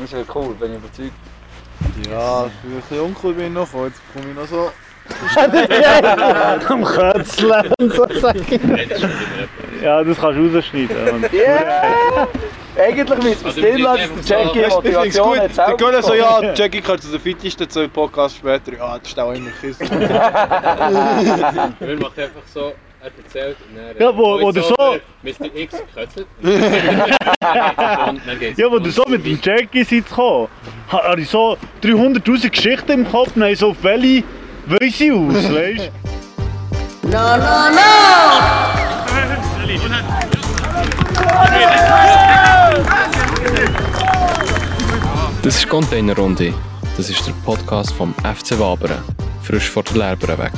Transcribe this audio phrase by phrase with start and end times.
[0.00, 1.12] Das ist ja cool, bin ich überzeugt.
[2.10, 4.70] Ja, für ein bisschen uncool bin ich noch, jetzt bekomme ich noch so.
[6.68, 8.44] Am Kötzeln und so sagen.
[9.82, 11.24] Ja, das kannst du rausschneiden.
[11.32, 12.28] Yeah!
[12.78, 15.38] Eigentlich müssen wir es drin lassen, dass der Jackie Ich Motivation gut.
[15.38, 18.72] hat Der Göller so, selber ja, Jackie gehört zu den fittesten, zwei Podcasts später.
[18.72, 19.90] Ja, das ist auch immer Kissen.
[20.00, 20.08] Wir
[21.98, 22.72] machen einfach so,
[23.02, 23.96] er erzählt und dann...
[23.98, 24.74] Ja, wo- wo der so-
[25.22, 25.54] Mr.
[25.54, 26.14] X geht's.
[28.56, 30.48] Ja, wo du so mit dem Jackie seid gekommen,
[30.92, 34.22] ha- hatte ich so 300'000 Geschichten im Kopf und habe so auf welche
[34.66, 35.90] weiss ich aus, weißt
[37.02, 37.10] du?
[45.42, 46.52] Das ist Containerrunde.
[46.96, 49.02] Das ist der Podcast vom FC Wabern.
[49.42, 50.52] Frisch vor der Lehrbühne weg.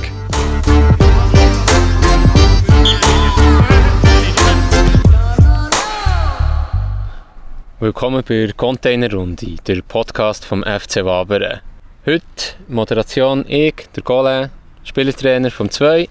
[7.82, 11.62] Willkommen bei der Containerrunde, der Podcast vom FC Wabern.
[12.06, 12.22] Heute
[12.68, 14.50] Moderation ich, der Colin,
[14.84, 16.08] Spielertrainer vom 2.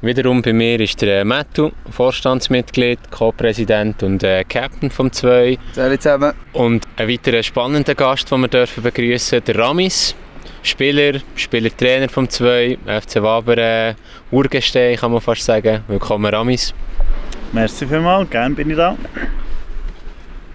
[0.00, 5.56] Wiederum bei mir ist der Mattu, Vorstandsmitglied, Co-Präsident und äh, Captain vom 2.
[5.74, 6.32] Salut zusammen.
[6.52, 10.16] Und ein weiterer spannender Gast, den wir dürfen begrüßen, der Ramis.
[10.64, 13.94] Spieler, Spielertrainer vom 2, FC Wabern,
[14.32, 15.84] Urgestein kann man fast sagen.
[15.86, 16.74] Willkommen Ramis.
[17.52, 18.96] Merci vielmals, gerne bin ich da.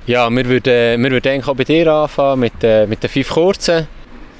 [0.07, 3.29] Ja, wir würden, wir würden eigentlich auch bei dir anfangen mit, äh, mit den fünf
[3.29, 3.87] kurzen.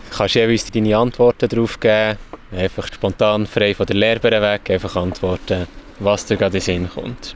[0.10, 2.18] Du kannst jeweils deine Antworten darauf geben.
[2.52, 5.68] Einfach spontan, frei von der Lehrbühne weg, einfach antworten,
[6.00, 7.36] was dir gerade in den Sinn kommt.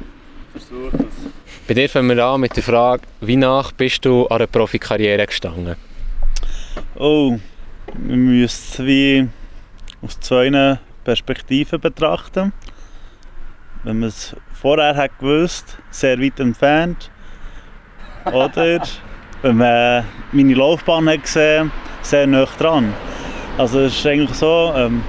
[0.51, 1.31] Versuch es.
[1.67, 5.27] Bei dir fangen wir an mit der Frage, wie nach bist du an einer Profikarriere
[5.27, 5.75] gestanden?
[6.95, 7.37] Oh,
[7.93, 9.29] wir müssen es wie
[10.01, 12.53] aus zwei Perspektiven betrachten.
[13.83, 17.11] Wenn man es vorher hat gewusst, sehr weit entfernt.
[18.31, 18.81] Oder
[19.41, 22.93] wenn man meine Laufbahn hat gesehen, sehr nah dran.
[23.57, 25.01] Also es ist eigentlich so, ähm,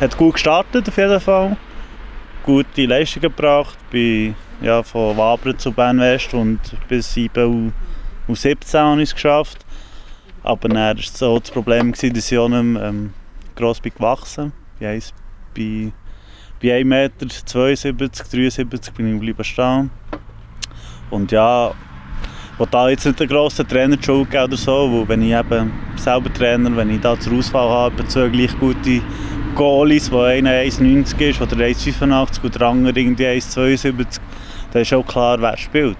[0.00, 1.56] hat gut gestartet auf jeden Fall.
[2.44, 7.72] Gute Leistungen gebracht, bin ja, von Wabern zu Bern West und bis 7
[8.26, 9.64] und 17 habe ich es geschafft.
[10.42, 13.12] Aber dann war so das Problem, dass ich auch nicht ähm,
[13.54, 14.88] gross bin gewachsen bin.
[14.88, 15.12] Eins-
[15.54, 15.92] Bei,
[16.60, 19.90] bei 1 Meter 72, 73 bin ich stehen.
[21.10, 21.74] Und ja, ich
[22.58, 25.72] will da jetzt nicht einen grossen Trainer die Schuld oder so, weil wenn ich eben
[25.96, 29.00] selber Trainer, wenn ich da zur Auswahl habe, zwei gleich gute
[29.54, 34.18] Goalies, wo einer 1,90 ist oder 1,85 und der andere irgendwie 1,72,
[34.72, 35.98] dann ist auch klar, wer spielt.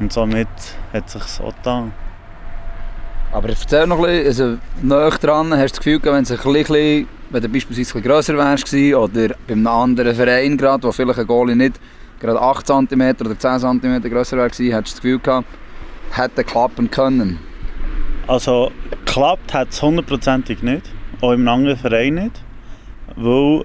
[0.00, 0.48] Und somit
[0.92, 1.92] hat es sich so getan.
[3.32, 6.52] Aber erzähl noch ein bisschen, also näher dran, hast du das Gefühl, wenn, es ein
[6.52, 11.18] bisschen, wenn du beispielsweise ein grösser wärst oder bei einem anderen Verein gerade, wo vielleicht
[11.18, 11.80] ein Goalie nicht
[12.20, 15.46] gerade 8 cm oder 10 cm grösser wäre hättest du das Gefühl gehabt,
[16.16, 17.38] hätte klappen können?
[18.26, 18.70] Also
[19.04, 20.90] geklappt hat es hundertprozentig nicht,
[21.20, 22.42] auch im anderen Verein nicht,
[23.16, 23.64] weil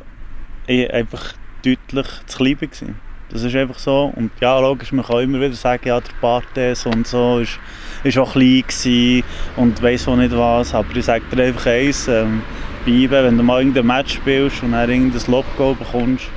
[0.68, 2.96] ich einfach deutlich zu klein war.
[3.30, 4.14] Das ist einfach so.
[4.16, 7.60] Und ja, logisch, man kann immer wieder sagen, ja, der Bartes und so ist,
[8.04, 9.24] ist auch klein
[9.58, 10.74] und weiss auch nicht was.
[10.74, 12.42] Aber ich sage dir einfach eins, ähm,
[12.86, 16.30] bei IBE, wenn du mal irgendein Match spielst und dann irgendein Lob-Goal bekommst,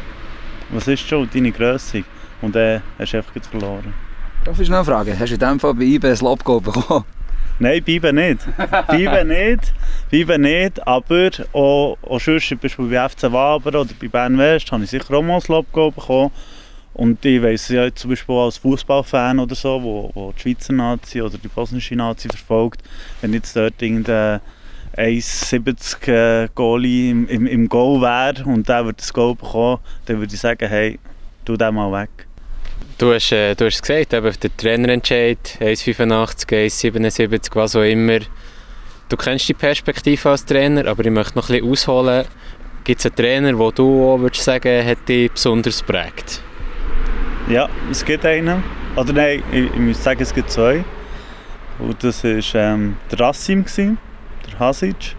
[0.71, 2.03] was ist schon deine Grösse?
[2.43, 4.10] Und dann hast du einfach verloren.
[4.45, 7.05] Darf ich schnell fragen, hast du in dem Fall bei IB ein Lob bekommen?
[7.59, 8.41] Nein, Bibe nicht.
[8.89, 9.75] Bibe nicht.
[10.09, 12.59] Bibe nicht, aber auch, auch sonst, zum
[12.91, 16.31] bei FC Waber oder bei Bern West, habe ich sicher auch mal ein Lob bekommen.
[16.95, 21.21] Und ich weiss ja zum Beispiel als Fußballfan oder so, wo, wo die Schweizer Nazi
[21.21, 22.83] oder die bosnische Nazi verfolgt,
[23.21, 24.41] wenn jetzt dort irgendein
[24.97, 30.19] 1,70 äh, Goalie im, im, im Goal wäre und der würde das Goal bekommen, dann
[30.19, 30.99] würde ich sagen, hey,
[31.45, 32.27] tu den mal weg.
[33.01, 38.19] Du hast, äh, du hast es gesagt, eben, der Trainerentscheid, 1,85, 1,77, was auch immer.
[39.09, 42.27] Du kennst die Perspektive als Trainer, aber ich möchte noch ein bisschen ausholen.
[42.85, 46.43] Gibt es einen Trainer, wo du auch würdest sagen, hat dich besonders geprägt?
[47.49, 48.63] Ja, es gibt einen.
[48.95, 50.85] Oder nein, ich, ich muss sagen, es gibt zwei.
[51.79, 53.65] Und das war ähm, der Rassim,
[54.47, 55.17] der Hasic.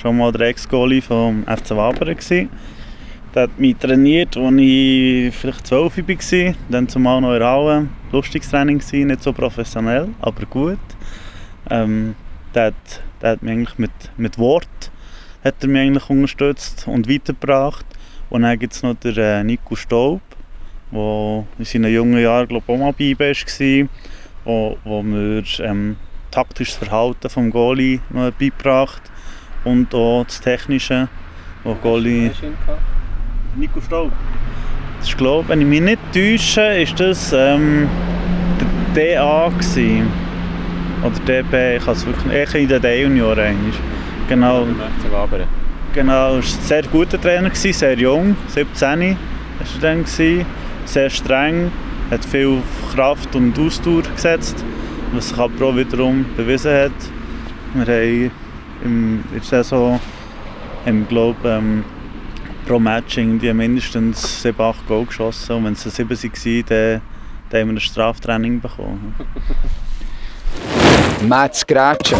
[0.00, 2.14] Schon mal der Ex-Goalie vom FC Wabern.
[2.14, 2.48] Gewesen.
[3.34, 6.54] Der hat mich trainiert, als ich vielleicht 12 war.
[6.68, 7.88] Dann zumal noch in der Halle.
[8.12, 10.78] Lustiges Training, nicht so professionell, aber gut.
[11.70, 12.14] Ähm,
[12.54, 14.68] der, hat, der hat mich eigentlich mit, mit Wort
[15.42, 17.84] hat er mich eigentlich unterstützt und weitergebracht.
[18.30, 20.22] Und dann gibt es noch den äh, Nico Staub
[20.94, 23.88] wo in seinen jungen Jahren glaub, auch mal bei war,
[24.44, 25.96] wo, wo mir ähm,
[26.30, 29.02] taktisches Verhalten des Goalie noch beigebracht
[29.64, 31.08] und auch das Technische,
[31.64, 32.30] wo Goalie...
[33.56, 34.12] Nico Staub.
[34.98, 37.88] Das ist, glaub, wenn ich mich nicht täusche, ist das ähm,
[38.94, 40.08] der DA gewesen.
[41.02, 43.76] Oder DB, ich habe es wirklich ich in den D-Junioren eigentlich.
[44.28, 44.66] Genau,
[45.92, 49.16] genau, er war ein sehr guter Trainer, gewesen, sehr jung, 17 war er
[49.82, 50.04] dann.
[50.04, 50.46] Gewesen,
[50.86, 51.70] sehr streng,
[52.10, 52.62] hat viel
[52.94, 54.64] Kraft und Ausdauer gesetzt,
[55.12, 56.92] was sich aber auch wiederum bewiesen hat.
[57.74, 58.30] Wir haben
[58.82, 60.00] im, in der Saison,
[60.86, 61.84] haben, glaub, ähm,
[62.66, 67.00] pro Match irgendwie mindestens 7, 8 Goal geschossen und wenn es 7 waren, dann,
[67.50, 69.14] dann haben wir ein Straftraining bekommen.
[71.28, 72.18] Mats Grätschen.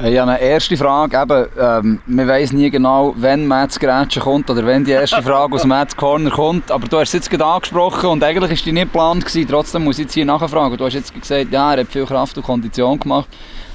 [0.00, 1.20] Äh, Ich habe eine erste Frage.
[1.20, 5.54] Eben, ähm, man weiss nie genau, wann Mats Grätschen kommt oder wenn die erste Frage
[5.54, 6.70] aus Mats Corner kommt.
[6.70, 9.24] Aber du hast es jetzt gerade angesprochen und eigentlich war die nicht geplant.
[9.24, 9.48] Gewesen.
[9.48, 10.76] Trotzdem muss ich jetzt hier nachfragen.
[10.76, 13.28] Du hast jetzt gesagt, ja, er hat viel Kraft und Kondition gemacht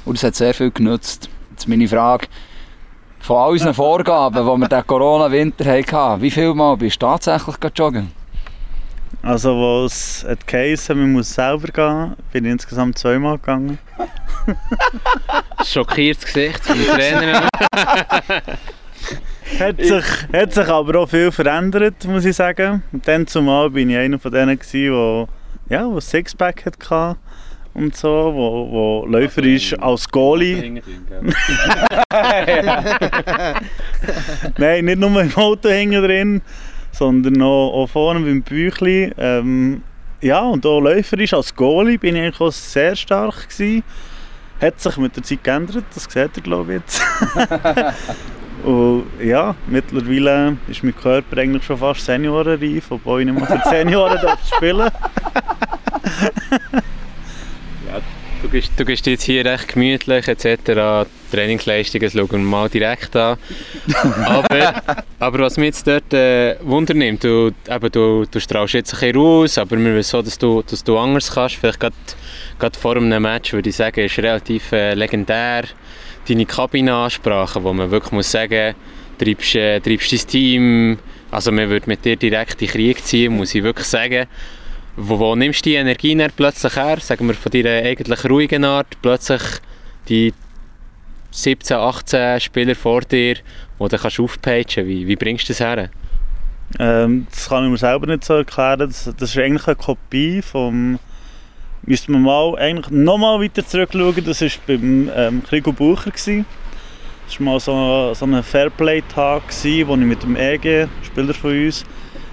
[0.06, 1.30] und es hat sehr viel genutzt.
[1.52, 2.28] Jetzt meine Frage.
[3.20, 7.56] Von all unseren Vorgaben, die wir den Corona-Winter hatten, wie viel Mal bist du tatsächlich
[7.76, 8.12] joggen?
[9.22, 13.78] Also, wo es geheißen, man muss selber gehen, bin ich insgesamt zweimal gegangen.
[15.66, 17.48] Schockiertes Gesicht vom Trainer.
[19.60, 22.84] Hat sich, hat sich aber auch viel verändert, muss ich sagen.
[22.92, 25.28] Und dann zumal bin ich einer von denen, wo,
[25.70, 27.18] ja, wo Sixpack hatte
[27.74, 30.82] und so, wo, wo Läufer ist als Goalie.
[34.58, 36.42] Nein, nicht nur im Auto hängen drin,
[36.92, 39.12] sondern auch, auch vorne beim Büchli.
[39.18, 39.84] Ähm,
[40.22, 43.84] ja, und auch Läufer ist als Goalie bin ich eigentlich auch sehr stark gewesen.
[44.60, 47.02] Hat sich mit der Zeit geändert, das seht ihr glaube ich jetzt.
[48.66, 53.70] und ja, mittlerweile ist mein Körper eigentlich schon fast seniorenreif, obwohl ich nicht mehr für
[53.70, 54.92] Senioren darf spielen
[58.52, 61.08] Du bist jetzt hier recht gemütlich etc.
[61.32, 63.38] Trainingsleistungen schauen wir mal direkt an.
[64.26, 64.82] aber,
[65.20, 69.22] aber was mich jetzt dort äh, wundernimmt, du, eben, du, du strahlst jetzt ein bisschen
[69.22, 71.58] raus, aber wir wissen so, dass du, dass du anders kannst.
[71.58, 71.96] Vielleicht gerade,
[72.58, 75.66] gerade vor einem Match würde ich sagen, ist relativ äh, legendär.
[76.28, 78.74] Deine Kabinenansprache, wo man wirklich muss sagen,
[79.20, 80.98] treibst, äh, treibst dein Team,
[81.30, 84.26] also man würde mit dir direkt in Krieg ziehen, muss ich wirklich sagen.
[85.02, 87.00] Wo, wo nimmst du die Energie dann plötzlich her?
[87.00, 89.42] Sagen wir von deiner eigentlich ruhigen Art, plötzlich
[90.10, 90.34] die
[91.32, 95.90] 17, 18 Spieler vor dir, die du kannst aufpeitschen wie, wie bringst du das her?
[96.80, 98.80] ähm, Das kann ich mir selber nicht so erklären.
[98.80, 101.00] Das, das ist eigentlich eine Kopie vom...
[101.84, 104.26] Müsste man mal eigentlich nochmal weiter zurückschauen.
[104.26, 106.12] Das war beim ähm, Krigo Bucher.
[106.12, 106.46] Gewesen.
[107.26, 111.86] Das war mal so, so ein Fairplay-Tag, wo ich mit dem EG, Spieler von uns,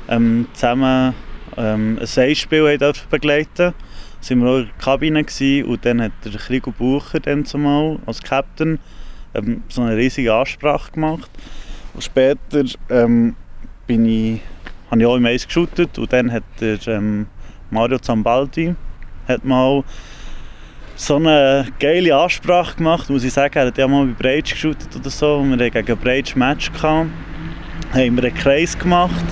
[0.09, 1.15] ähm, zusammen
[1.57, 3.75] ähm, ein Seilspiel durfte begleiten
[4.23, 7.99] Da waren wir auch in der Kabine und dann hat der Krigo Bucher dann zumal
[8.07, 8.79] als Captain
[9.35, 11.31] ähm, so eine riesige Ansprache gemacht.
[11.95, 13.37] Und später ähm,
[13.87, 14.41] bin ich,
[14.91, 17.27] habe ich auch im Eis geshootet und dann hat der ähm,
[17.71, 18.75] Mario Zambaldi
[19.27, 19.83] hat mal
[20.95, 23.59] so eine geile Ansprache gemacht, muss ich sagen.
[23.59, 27.11] Er hat ja mal bei Breitsch geshootet oder so wir hatten gegen Breitsch Match gehabt.
[27.93, 29.25] Haben wir einen Kreis gemacht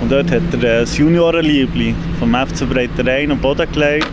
[0.00, 4.12] und dort hat er äh, das Juniorenliebli vom FC Breiterein am Boden gelegt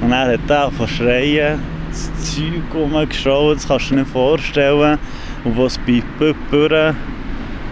[0.00, 4.98] und er hat da von schreien, das Zeug rumgeschraubt, das kannst du dir nicht vorstellen.
[5.44, 6.96] Und was bei Pöpperen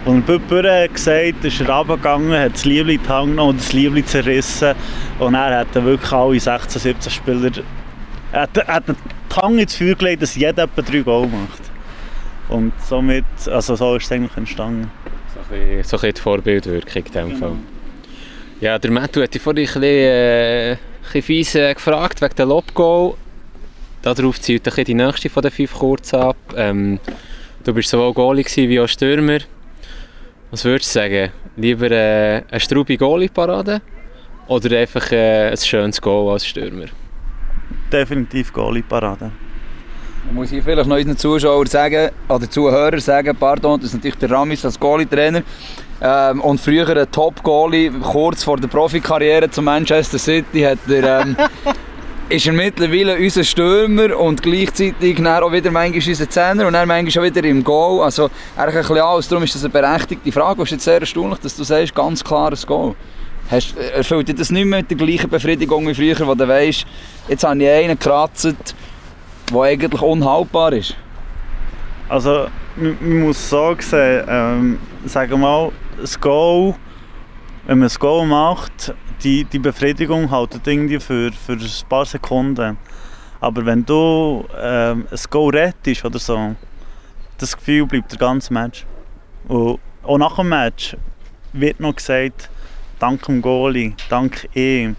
[0.05, 3.73] und hat gesagt, ist er runtergegangen, hat das Liebli in die Hand genommen und das
[3.73, 4.73] Liebli zerrissen.
[5.19, 7.51] Und er hat dann wirklich alle 16, 17 Spieler
[8.31, 8.95] er hat, er hat den
[9.29, 11.61] Tang ins Feuer gelegt, dass jeder etwa drei Goal macht.
[12.49, 14.91] Und somit, also so ist es eigentlich entstanden.
[15.49, 17.55] So ein bisschen, so ein bisschen die Vorbildwirkung in diesem Fall.
[18.61, 22.35] Ja, der Matthew hat dich vorhin ein bisschen, äh, ein bisschen fies äh, gefragt wegen
[22.35, 23.15] der Lobgoal.
[24.01, 26.37] Darauf zielt ein die nächste von den fünf kurz ab.
[26.55, 26.99] Ähm,
[27.63, 29.39] du bist sowohl Goalie wie auch Stürmer.
[30.51, 31.31] Was würdest du sagen?
[31.55, 33.81] Lieber äh, eine straube Goalie-Parade
[34.47, 36.85] oder einfach äh, ein schönes Goal als Stürmer?
[37.91, 39.31] Definitiv Goalie-Parade.
[40.25, 44.17] Man muss hier vielleicht noch unseren Zuschauern sagen, oder Zuhörern sagen, pardon, das ist natürlich
[44.17, 45.43] der Ramis als Goalie-Trainer.
[46.01, 51.35] Ähm, und früher ein Top-Goalie, kurz vor der Profikarriere zu Manchester City, hat er, ähm,
[52.29, 56.87] ist er mittlerweile unser Stürmer und gleichzeitig dann auch wieder manchmal unser Zehner und dann
[56.87, 58.03] manchmal auch wieder im Goal.
[58.03, 60.61] Also eigentlich ein bisschen alles, darum ist das eine berechtigte Frage.
[60.61, 62.95] Es ist jetzt sehr erstaunlich, dass du sagst, ganz klares Goal.
[63.51, 66.85] Hast, erfüllt dir das nicht mehr mit der gleichen Befriedigung wie früher, wo du weißt,
[67.27, 68.73] jetzt habe ich einen gekratzt,
[69.53, 70.95] der eigentlich unhaltbar ist?
[72.09, 76.75] Also, man muss so sehen, ähm, sagen wir mal, das Goal,
[77.65, 78.93] wenn man das Goal macht,
[79.23, 82.77] die, die Befriedigung hält irgendwie für, für ein paar Sekunden.
[83.39, 86.55] Aber wenn du ähm, ein Goal rettest oder so,
[87.37, 88.85] das Gefühl bleibt der ganze Match.
[89.47, 90.95] Und auch nach dem Match
[91.53, 92.49] wird noch gesagt,
[92.99, 94.95] dank dem Goalie, dank ihm.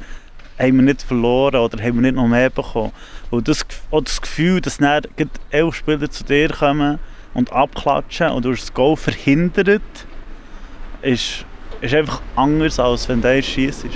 [0.58, 2.92] haben wir nicht verloren oder haben wir nicht noch mehr bekommen.
[3.35, 5.03] Und das, auch das Gefühl, dass dann
[5.50, 6.99] elf Spieler zu dir kommen
[7.35, 9.83] und abklatschen und du hast das Goal verhindert,
[11.03, 11.45] ist,
[11.81, 13.87] ist einfach anders, als wenn der schießt.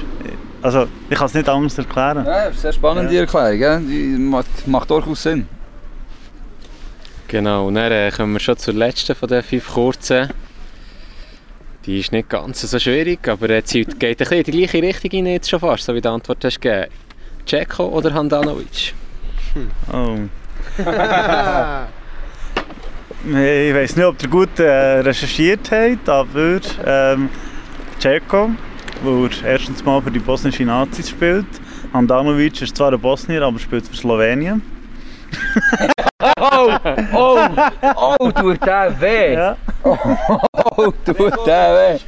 [0.60, 2.24] Also, ich kann es nicht anders erklären.
[2.26, 3.20] Ja, das ist eine sehr spannende Ja.
[3.20, 3.58] Erklärung.
[3.60, 3.78] Ja?
[3.78, 5.46] Die macht, macht durchaus Sinn.
[7.28, 10.30] Genau, und dann äh, kommen wir schon zur letzten von den fünf kurzen.
[11.86, 14.82] Die ist nicht ganz so schwierig, aber er zielt, geht ein bisschen in die gleiche
[14.82, 16.90] Richtung rein, jetzt schon fast, so wie die Antwort hast gegeben.
[17.46, 18.94] Ceko oder Handanovic?
[19.92, 20.18] Oh.
[23.24, 27.28] ich weiß nicht, ob ihr gut äh, recherchiert habt, aber ähm,
[27.98, 28.50] Ceko,
[29.02, 31.46] weil er erstens mal für die bosnischen Nazis spielt.
[31.92, 34.62] Handanovic ist zwar ein Bosnier, aber spielt für Slowenien.
[36.40, 36.70] Oh,
[37.14, 37.38] oh,
[38.18, 39.34] oh, tut der weh.
[39.34, 39.56] Ja.
[39.82, 41.98] Oh, tut der weh.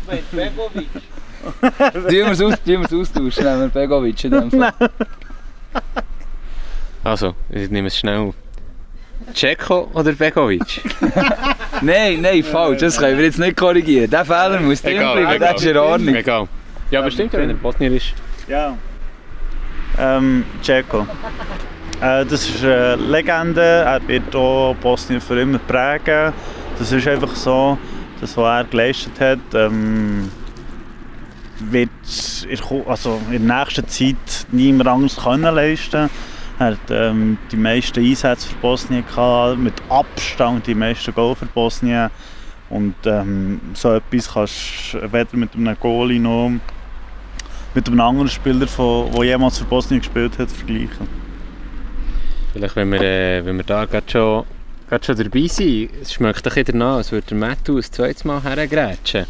[2.30, 4.72] Aus, tun wir es austauschen, nehmen wir Begovic in dem Fall.
[7.02, 8.34] Also, ich nehme es schnell auf.
[9.34, 10.82] Ceko oder Begovic?
[11.82, 14.10] Nein, nein, falsch, das können wir jetzt nicht korrigieren.
[14.10, 16.14] Der Fehler muss drin bleiben, das ist in Ordnung.
[16.14, 16.48] Egal.
[16.90, 18.12] Ja, aber stimmt ja, wenn er Bosnier ist.
[18.48, 18.76] Ja.
[19.98, 21.06] Ähm, Ceko.
[22.00, 26.32] Äh, das ist eine Legende, er wird auch Bosnien für immer prägen.
[26.78, 27.78] Das ist einfach so,
[28.20, 30.30] das was er geleistet hat, ähm,
[31.60, 31.90] wird
[32.48, 36.10] in, also in der nächsten Zeit niemand anderes können leisten.
[36.60, 41.46] Er hat ähm, die meisten Einsätze für Bosnien gehabt, mit Abstand die meisten Goal für
[41.46, 42.10] Bosnien.
[42.68, 46.52] Und ähm, so etwas kannst du weder mit einem Goalie noch
[47.72, 51.08] mit einem anderen Spieler, der jemals für Bosnien gespielt hat, vergleichen.
[52.52, 54.44] Vielleicht, wenn wir, äh, wenn wir da gerade schon,
[54.86, 58.24] gerade schon dabei sind, es schmeckt ein bisschen danach, als würde der Matthew ein zweites
[58.26, 59.24] Mal hergrätschen.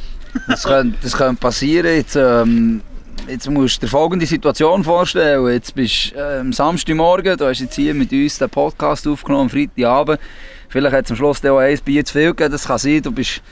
[0.48, 1.94] Das könnte, das könnte passieren.
[1.94, 2.80] Jetzt, ähm,
[3.26, 5.46] jetzt musst du dir folgende Situation vorstellen.
[5.48, 9.44] Jetzt bist du äh, am Samstagmorgen, du hast jetzt hier mit uns den Podcast aufgenommen,
[9.44, 10.20] am Freitagabend.
[10.68, 12.52] Vielleicht hat es am Schluss auch ein Bier zu viel gegeben.
[12.52, 13.42] Das kann sein, du bist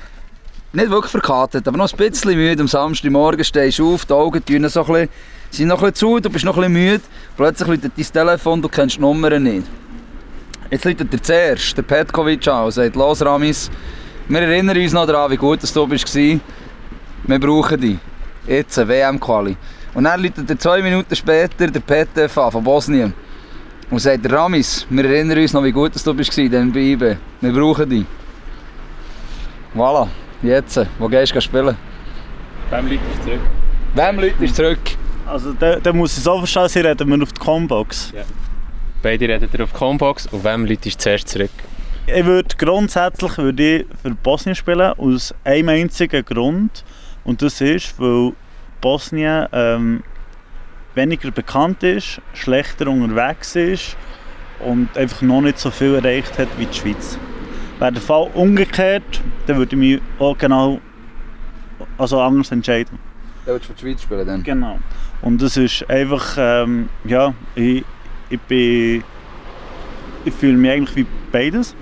[0.72, 2.60] nicht wirklich verkartet, aber noch ein bisschen müde.
[2.60, 5.08] Am Samstagmorgen stehst du auf, die Augen so ein bisschen,
[5.50, 7.04] sind noch ein bisschen zu, du bist noch ein bisschen müde.
[7.36, 9.66] Plötzlich läutet dein Telefon, du kennst die Nummer nicht.
[10.70, 13.70] Jetzt läutet der zuerst, der Petkovic an und sagt, los Ramis,
[14.28, 16.14] wir erinnern uns noch daran, wie gut dass du warst.
[16.14, 17.98] Wir brauchen dich.
[18.48, 19.56] Jetzt, eine WM-Quali.
[19.94, 23.12] Und dann läutet er zwei Minuten später der PTF an von Bosnien.
[23.90, 27.16] Und sagt, Ramis, wir erinnern uns noch, wie gut du warst, dann bei IB.
[27.40, 28.04] Wir brauchen dich.
[29.74, 30.08] Voilà,
[30.42, 31.76] jetzt, wo gehst du spielen?
[32.70, 33.40] Beim Leute ist zurück.
[33.94, 34.78] Wem läutet zurück?
[35.26, 38.12] Also, da, da muss ich so verstehen, sie reden wir auf die Combox.
[39.02, 41.50] Beide reden auf Combox und wem Leute ist zuerst zurück?
[42.06, 46.82] Ich würde grundsätzlich würde ich für Bosnien spielen, aus einem einzigen Grund.
[47.28, 48.32] Und das ist, weil
[48.80, 50.02] Bosnien ähm,
[50.94, 53.98] weniger bekannt ist, schlechter unterwegs ist
[54.60, 57.18] und einfach noch nicht so viel erreicht hat wie die Schweiz.
[57.78, 60.80] Wäre der Fall umgekehrt, dann würde ich mich auch genau
[61.98, 62.98] also anders entscheiden.
[63.44, 64.42] Du willst für die Schweiz spielen dann?
[64.42, 64.78] Genau.
[65.20, 67.84] Und das ist einfach, ähm, ja, ich,
[68.30, 69.04] ich bin,
[70.24, 71.76] ich fühle mich eigentlich wie beides,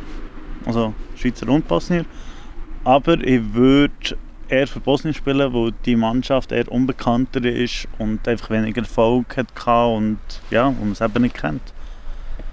[0.66, 2.04] also Schweizer und Bosnier,
[2.82, 4.16] aber ich würde
[4.48, 9.48] eher für Bosnien spielen, weil die Mannschaft eher unbekannter ist und einfach weniger Erfolg hat
[9.66, 10.18] und
[10.50, 11.62] ja, und man es eben nicht kennt.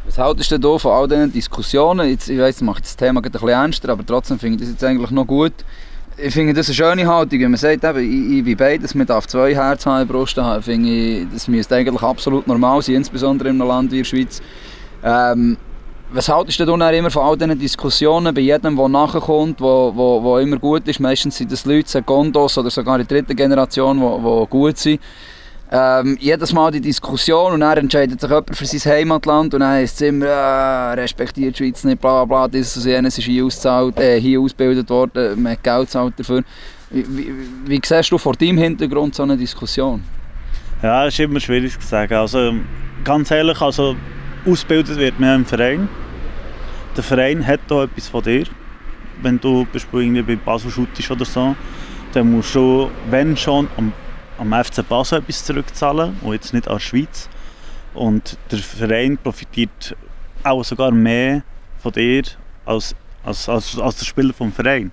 [0.05, 2.09] Was haltest du denn von all diesen Diskussionen?
[2.09, 4.83] Jetzt, ich das macht das Thema ein bisschen ernster, aber trotzdem finde ich das jetzt
[4.83, 5.53] eigentlich noch gut.
[6.17, 9.07] Ich finde das eine schöne Haltung, wenn man sagt, eben, ich, ich bin beides, man
[9.07, 13.49] darf zwei Herzen haben Brust haben, finde ich, das müsste eigentlich absolut normal sein, insbesondere
[13.49, 14.41] in einem Land wie der Schweiz.
[15.03, 15.57] Ähm,
[16.13, 20.21] was haltest du dann immer von all diesen Diskussionen, bei jedem, der nachkommt, wo, wo,
[20.21, 24.47] wo immer gut ist, meistens sind das Leute, Secondos oder sogar die dritte Generation, die,
[24.49, 25.01] gut sind,
[25.71, 29.71] ähm, jedes Mal die Diskussion und dann entscheidet sich jemand für sein Heimatland und dann
[29.71, 33.23] heisst es immer, äh, respektiert die Schweiz nicht, bla bla bla, das und jenes ist
[33.23, 36.43] hier, ausgezahlt, äh, hier ausgebildet worden, man hat Geld gezahlt dafür.
[36.91, 37.33] Wie, wie,
[37.65, 40.03] wie siehst du vor deinem Hintergrund so eine Diskussion?
[40.83, 42.13] Ja, das ist immer schwierig zu sagen.
[42.13, 42.53] Also,
[43.03, 43.95] ganz ehrlich, also,
[44.45, 45.89] ausgebildet wird man im Verein.
[46.95, 48.45] Der Verein hat da etwas von dir.
[49.21, 51.55] Wenn du irgendwie bei Basel shootest oder so,
[52.13, 53.93] dann musst du, wenn schon, am,
[54.37, 57.29] am FC Basel etwas zurückzahlen und jetzt nicht an die Schweiz.
[57.93, 59.95] Und der Verein profitiert
[60.43, 61.43] auch sogar mehr
[61.81, 62.23] von dir
[62.65, 64.91] als, als, als, als der Spieler vom Verein.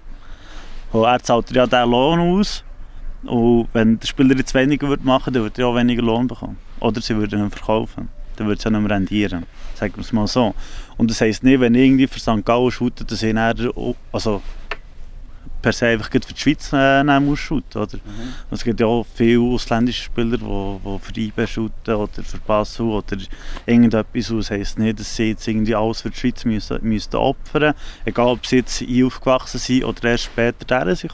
[0.93, 2.65] Und er zahlt ja diesen Lohn aus
[3.25, 6.57] und wenn der Spieler jetzt weniger würde machen dann würde er auch weniger Lohn bekommen.
[6.81, 8.09] Oder sie würden ihn verkaufen.
[8.41, 9.45] Dann würde es ja nicht mehr rendieren.
[9.75, 10.55] Sagen wir es mal so.
[10.97, 12.43] Und das heisst nicht, wenn ich irgendwie für St.
[12.43, 13.71] Gallen shoote, dass ich dann,
[14.13, 14.41] also
[15.61, 17.99] per se einfach für die Schweiz äh, nehmen musst, shooten, oder?
[17.99, 18.33] Mhm.
[18.51, 22.87] Es gibt ja auch viele ausländische Spieler, die, die für IB shooten oder für Basel
[22.87, 23.19] oder
[23.67, 24.31] irgendetwas.
[24.31, 27.75] Und das heisst nicht, dass sie jetzt irgendwie alles für die Schweiz müssen, müssen opfern
[28.07, 31.13] Egal, ob sie jetzt hier aufgewachsen sind oder erst später daher sind.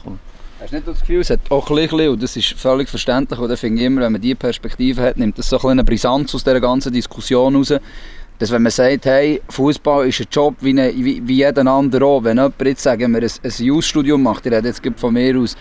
[0.59, 3.39] Hast du nicht das Gefühl, es hat auch ein bisschen, und das ist völlig verständlich,
[3.39, 6.43] und ich immer, wenn man diese Perspektive hat, nimmt das so ein eine Brisanz aus
[6.43, 7.73] dieser ganzen Diskussion raus,
[8.39, 12.05] dass wenn man sagt, hey, Fußball ist ein Job wie, eine, wie, wie jeder andere
[12.05, 15.37] auch, wenn jemand jetzt, sagen wir, ein, ein Jus-Studium macht, ich rede jetzt von mir
[15.37, 15.55] aus,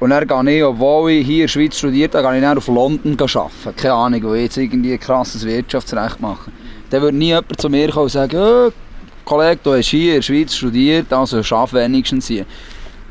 [0.00, 2.58] und dann gehe ich, obwohl ich hier in der Schweiz studiert habe, gehe ich dann
[2.58, 3.76] auf London arbeiten.
[3.76, 6.50] Keine Ahnung, wo ich jetzt irgendwie ein krasses Wirtschaftsrecht mache.
[6.90, 8.72] Dann würde nie jemand zu mir kommen und sagen, oh,
[9.24, 12.44] Kollege, du hast hier in der Schweiz studiert, also schaff wenigstens hier.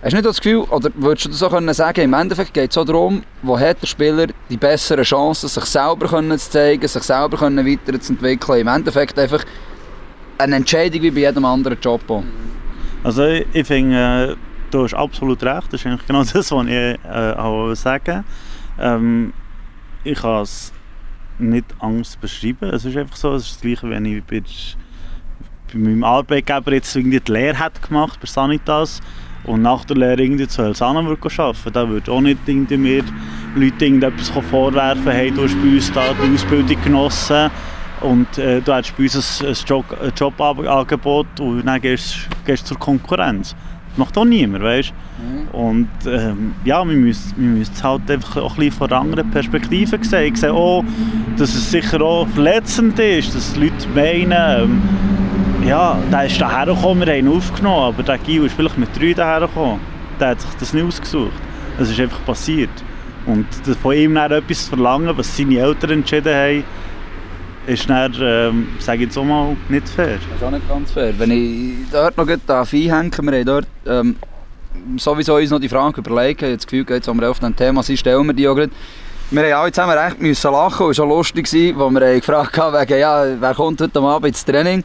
[0.06, 2.78] Hast du nicht das Gefühl, oder würdest du das auch sagen, im Endeffekt geht es
[2.78, 7.42] auch darum, wo hat der Spieler die besseren Chancen, sich selber zu zeigen, sich selber
[7.42, 8.60] weiterzuentwickeln.
[8.60, 9.44] Im Endeffekt einfach
[10.38, 12.02] eine Entscheidung wie bei jedem anderen Job.
[13.04, 14.36] Also ich, ich finde, äh,
[14.70, 15.74] du hast absolut recht.
[15.74, 18.24] Das ist eigentlich genau das, was ich äh, auch sagen
[18.80, 19.34] ähm,
[20.04, 20.72] Ich kann es
[21.40, 22.70] nicht Angst beschreiben.
[22.70, 24.44] Es ist einfach so, es ist das Gleiche, wenn ich bei,
[25.74, 29.02] bei meinem Arbeitgeber jetzt irgendwie die Lehre hat gemacht bei Sanitas
[29.46, 31.74] und nach der Lehre irgendwie zu Elsana würde arbeiten.
[31.74, 33.04] Da würde auch nicht irgendwie mir
[33.56, 37.50] Leute irgendetwas vorwerfen, hey, du hast bei uns da die Ausbildung genossen
[38.02, 42.56] und äh, du hast bei uns ein, ein, Job, ein Jobangebot und dann gehst du
[42.56, 43.56] zur Konkurrenz.
[43.90, 45.58] Das macht auch niemand, weißt du?
[45.58, 49.00] Und ähm, ja, wir müssen, wir müssen es halt einfach auch ein bisschen von einer
[49.00, 50.34] anderen Perspektive sehen.
[50.34, 50.84] Ich sehe auch,
[51.38, 54.82] dass es sicher auch verletzend ist, dass Leute meinen, ähm,
[55.66, 58.90] ja, der ist daher gekommen, wir haben ihn aufgenommen, aber der Gil ist vielleicht mit
[58.98, 59.80] drei daher gekommen.
[60.20, 61.34] Der hat sich das nicht ausgesucht.
[61.78, 62.70] Das ist einfach passiert.
[63.26, 63.48] Und
[63.82, 66.64] von ihm dann etwas zu verlangen, was seine Eltern entschieden haben,
[67.66, 70.18] ist dann, ähm, sage ich jetzt auch mal, nicht fair.
[70.30, 71.14] Das ist auch nicht ganz fair.
[71.18, 74.16] Wenn ich dort noch einhänge, wir haben dort ähm,
[74.98, 77.56] sowieso uns noch die Frage überlegt, ich habe das Gefühl, jetzt, wo wir auf dem
[77.56, 78.72] Thema sind, stellen wir die auch gerade.
[79.32, 82.80] Wir haben alle zusammen recht müssen lachen und es war lustig, als wir gefragt haben,
[82.80, 84.84] wegen, ja, wer kommt heute Abend ins Training.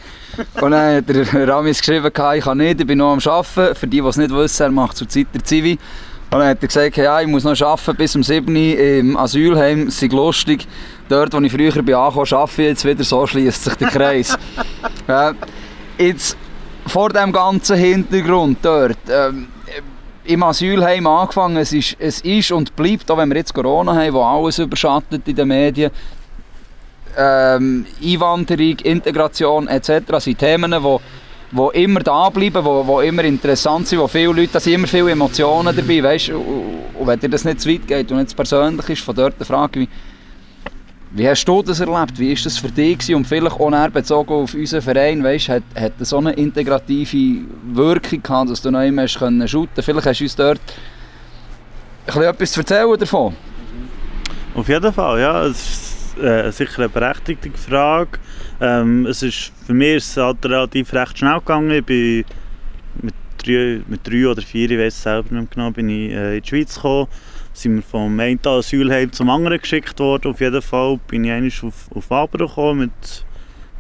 [0.62, 3.74] Und dann hat der Ramis geschrieben, ich kann nicht, ich bin noch am Arbeiten.
[3.74, 5.78] Für die, die es nicht wissen, er macht zurzeit der Zivi.
[6.30, 9.16] Und dann hat er gesagt, ja, ich muss noch arbeiten bis um 7 Uhr im
[9.18, 10.66] Asylheim, es ist lustig.
[11.10, 14.38] Dort, wo ich früher bin angekommen, arbeite ich jetzt wieder, so schließt sich der Kreis.
[15.08, 15.34] ja,
[15.98, 16.38] jetzt,
[16.86, 19.48] vor dem ganzen Hintergrund dort, ähm,
[20.24, 24.12] im Asylheim angefangen, es ist, es ist und bleibt, auch wenn wir jetzt Corona haben,
[24.12, 25.90] wo alles überschattet in den Medien,
[27.16, 30.18] ähm, Einwanderung, Integration etc.
[30.18, 30.98] sind Themen, die
[31.52, 34.86] wo immer da bleiben, wo, wo immer interessant sind, wo viele Leute, da sind immer
[34.86, 36.44] viele Emotionen dabei, weißt, und,
[36.98, 39.34] und wenn dir das nicht zu weit geht und nicht zu persönlich ist, von dort
[39.40, 39.88] die Frage, wie,
[41.12, 44.32] wie hast du das erlebt, wie ist das für dich und vielleicht auch näher bezogen
[44.32, 49.08] auf unseren Verein, weißt, hat, hat so eine integrative Wirkung gehabt, dass du noch immer
[49.08, 50.60] shooten vielleicht hast du uns dort
[52.06, 53.34] ein etwas erzählen davon.
[54.54, 55.56] Auf jeden Fall, ja, es
[56.16, 58.18] ist äh, sicher eine berechtigte Frage.
[58.60, 61.70] Ähm, es ist, für mich ist es halt relativ recht schnell gegangen.
[61.70, 62.24] Ich bin
[63.00, 66.36] mit drei, mit drei oder vier, ich weiß es selber nicht genau, bin ich äh,
[66.36, 67.06] in die Schweiz gekommen.
[67.52, 70.30] Sind wir vom einen Asylheim zum anderen geschickt worden.
[70.30, 73.24] Auf jeden Fall bin ich einmal auf, auf Waber gekommen mit,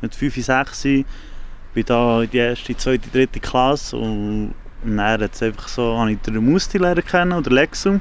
[0.00, 0.82] mit 5, 6.
[0.82, 6.18] Bin da in die erste, zweite, dritte Klasse und, dann hat's einfach so, habe ich
[6.20, 8.00] den Musti lernen kennen, oder Lexum.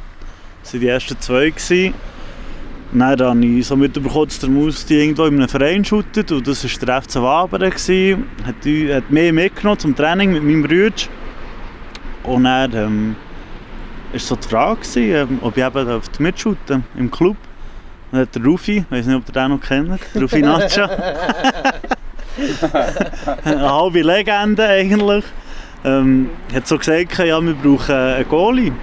[0.63, 1.49] Das waren die ersten zwei.
[1.49, 1.93] Gewesen.
[2.91, 6.63] Dann habe ich so mitbekommen, dass der Musti irgendwo in einem Verein shootet und das
[6.63, 7.69] war der FC Wabern.
[7.69, 8.25] gewesen.
[8.45, 10.95] Hat, hat mich mitgenommen zum Training mit meinem Bruder.
[12.23, 13.15] Und dann ähm,
[14.12, 17.38] war so die Frage, gewesen, ähm, ob ich eben mitshooten im Club.
[18.12, 20.89] Dann hat der Rufi, ich weiß nicht, ob ihr den noch kennt, Rufi Nacha.
[23.43, 25.26] Eine halbe Legende eigentlich.
[25.84, 28.74] Ähm, hat so gesagt, ja, wir brauchen einen Goalie.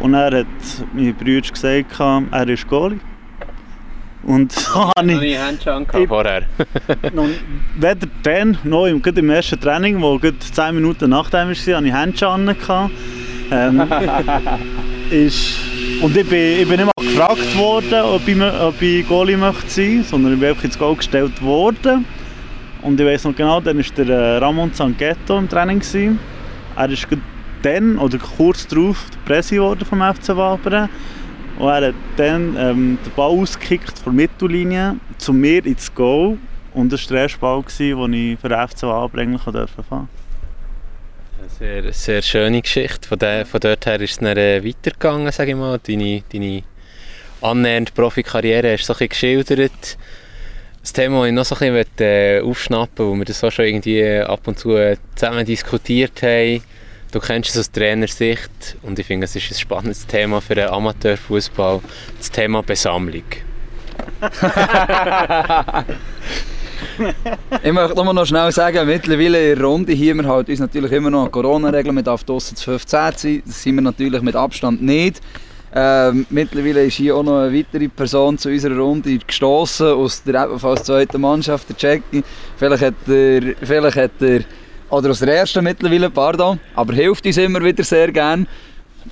[0.00, 0.46] Und er hat
[0.92, 3.00] mein Bruder gesagt, er ist Goalie.
[4.22, 6.42] Und so habe Noch ich nie Handschuhe vorher.
[7.12, 7.28] noch,
[7.76, 11.92] weder dann noch im, im ersten Training, wo gerade 10 Minuten nachdem war, hatte ich
[11.92, 12.90] Handschuhe gehabt.
[13.50, 13.82] Ähm,
[15.10, 15.58] ist,
[16.00, 19.68] und ich bin, ich bin nicht mal gefragt worden, ob ich, ob ich Goalie möchte
[19.68, 22.04] sein, sondern ich bin einfach ins Goal gestellt worden.
[22.82, 25.80] Und ich weiß noch genau, dann war der äh, Ramon Zangetto im Training.
[25.80, 26.18] Gewesen.
[26.76, 27.06] Er ist
[27.62, 30.88] dann oder kurz darauf Presse geworden vom FC Wabern.
[31.58, 36.38] Und er hat dann ähm, den Ball ausgekickt von der Mittellinie zu mir ins Goal.
[36.72, 40.08] Und das war der erste Ball, den ich für den FC Wabern eigentlich durfte fahren
[41.58, 43.08] Sehr, sehr schöne Geschichte.
[43.08, 45.78] Von, der, von dort her ist es dann äh, weitergegangen, sage ich mal.
[45.78, 46.62] Deine, deine
[47.42, 49.98] annähernd Profikarriere hast du so ein geschildert.
[50.80, 53.66] Das Thema, das ich noch so ein bisschen äh, aufschnappen wo wir das auch schon
[53.66, 56.62] irgendwie ab und zu äh, zusammen diskutiert haben,
[57.12, 60.68] Du kennst es aus Trainersicht und ich finde, es ist ein spannendes Thema für den
[60.68, 61.80] Amateurfußball,
[62.16, 63.24] das Thema Besammlung.
[67.62, 70.92] Ich möchte nur noch schnell sagen, mittlerweile in der Runde hier, wir halten uns natürlich
[70.92, 74.36] immer noch an Corona-Regeln, man darf draussen zu 15 sein, das sind wir natürlich mit
[74.36, 75.20] Abstand nicht.
[75.72, 80.44] Ähm, mittlerweile ist hier auch noch eine weitere Person zu unserer Runde gestoßen aus der
[80.44, 82.24] ebenfalls zweiten Mannschaft, der Jackie.
[82.56, 84.40] Vielleicht hat er, vielleicht hat er,
[84.90, 88.48] oder aus der ersten mittlerweile, pardon, aber hilft uns immer wieder sehr gern.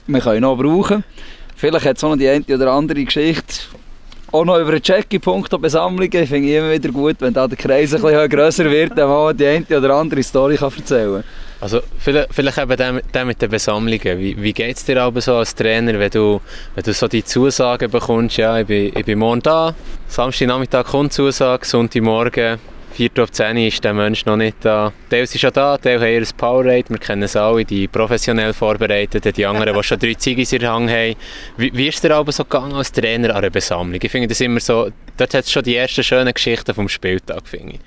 [0.06, 1.04] Wir können ihn noch brauchen.
[1.54, 3.54] Vielleicht hat es auch noch die eine oder andere Geschichte.
[4.30, 8.02] Auch noch über einen Jackie-Punkte-Besammlungen finde ich immer wieder gut, wenn da der Kreis ein
[8.02, 11.24] bisschen grösser wird, dann mal die eine oder andere Story kann erzählen
[11.60, 14.18] Also vielleicht, vielleicht eben der, mit den Besammlungen.
[14.18, 16.42] Wie, wie geht es dir aber so als Trainer, wenn du,
[16.74, 19.74] wenn du so die Zusagen bekommst, ja, ich bin, ich bin morgen da,
[20.08, 22.58] Samstagnachmittag kommt Zusage, Sonntagmorgen,
[22.98, 24.92] 4 Uhr 10 Uhr ist der Mensch noch nicht da.
[25.08, 29.32] Teil ist schon da, Teil haben ihr Powerade, wir kennen es alle, die professionell vorbereiteten,
[29.32, 31.14] die anderen, die schon drei Ziggis in der Hand haben.
[31.56, 34.00] Wie, wie ist dir aber so gegangen als Trainer an einer Besammlung?
[34.02, 37.46] Ich finde das immer so, dort hat es schon die ersten schönen Geschichten vom Spieltag,
[37.46, 37.80] finde ich.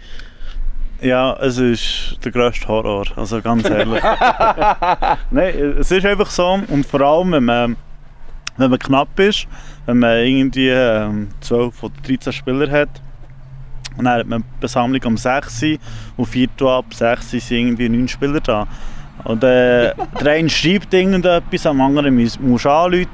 [1.05, 4.01] Ja, es ist der grösste Horror, also ganz ehrlich.
[5.31, 7.75] Nein, es ist einfach so und vor allem, wenn man,
[8.55, 9.45] wenn man knapp ist,
[9.87, 13.01] wenn man irgendwie ähm, 12 oder 13 Spieler hat,
[13.97, 15.77] und dann hat man die Besammlung um 6 Uhr
[16.17, 18.67] und 4 Uhr ab 6 Uhr sind irgendwie 9 Spieler da.
[19.23, 23.07] Und äh, der eine schreibt irgendetwas, am anderen musst du anrufen,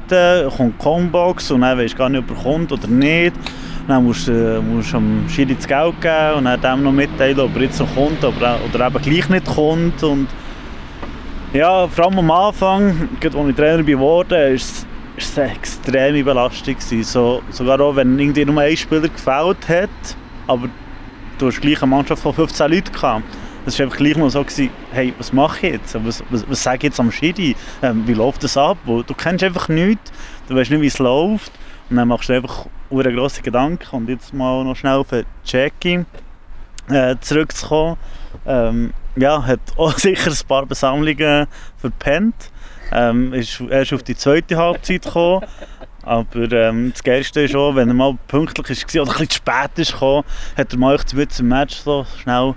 [0.55, 3.33] kommt die Combox und dann weisst du gar nicht, ob er kommt oder nicht.
[3.87, 7.39] Dann musst du äh, musst am Schiri das Geld geben und dann dem noch mitteilen,
[7.39, 10.03] ob er jetzt noch kommt oder, oder eben gleich nicht kommt.
[10.03, 10.27] Und
[11.53, 14.85] ja, vor allem am Anfang, gerade als ich Trainer geworden bin, war es
[15.17, 16.75] es eine extreme Belastung.
[16.75, 17.03] gewesen.
[17.03, 19.89] So, sogar auch, wenn irgendwie nur ein Spieler gefällt hat,
[20.47, 20.69] aber
[21.37, 23.23] du hast gleich eine Mannschaft von 15 Leuten gehabt.
[23.65, 26.05] Es war einfach gleich mal so, gewesen, hey, was mache ich jetzt?
[26.05, 27.55] Was, was, was sage ich jetzt am Schiri?
[27.81, 28.77] Ähm, wie läuft das ab?
[28.85, 30.11] Du kennst einfach nichts,
[30.47, 31.51] du weißt nicht, wie es läuft.
[31.89, 33.95] Und dann machst du einfach eine grosse Gedanken.
[33.95, 36.05] Und jetzt mal noch schnell auf den Jackie
[36.89, 37.97] äh, zurückzukommen.
[38.45, 42.51] Ähm, ja, hat auch sicher ein paar Besammlungen verpennt.
[42.91, 45.45] Ähm, ist erst auf die zweite Halbzeit gekommen.
[46.07, 49.35] Aber ähm, das Geilste ist auch, wenn er mal pünktlich war oder ein bisschen zu
[49.35, 50.23] spät ist gekommen,
[50.55, 52.55] hat er mal mit zum Match so schnell,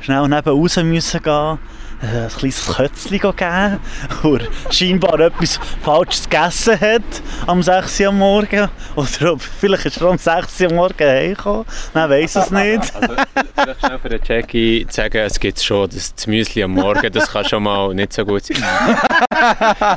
[0.00, 1.58] schnell neben raus müssen gehen.
[2.02, 3.80] Äh, Ein kleines Kötzchen geben,
[4.22, 7.02] wo er scheinbar etwas Falsches gegessen hat
[7.46, 8.68] am 6 Uhr Morgen.
[8.96, 12.94] Oder ob, vielleicht ist er am 6 Uhr Morgen heimgekommen, man weiß es nicht.
[12.94, 13.14] Also,
[13.54, 17.30] vielleicht schnell für den Jackie zu sagen, es gibt schon das, Müsli am Morgen, das
[17.30, 18.56] kann schon mal nicht so gut sein.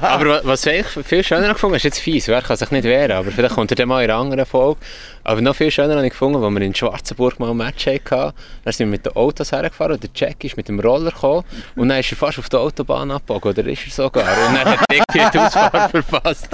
[0.01, 3.11] aber wa- was ich viel schöner gefunden ist jetzt fies, wer kann sich nicht wehren,
[3.11, 4.79] aber vielleicht kommt er dann mal in einer anderen Folge.
[5.25, 8.33] Aber noch viel schöner habe ich gefunden, als wir in Schwarzenburg mal ein Match hatten.
[8.63, 11.43] Dann sind wir mit den Autos hergefahren und der Jackie ist mit dem Roller gekommen
[11.75, 14.25] und dann ist er fast auf der Autobahn abgebogen, oder ist er sogar?
[14.47, 16.49] Und dann hat er die Ausfahrt verpasst.